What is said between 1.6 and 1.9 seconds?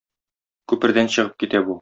бу.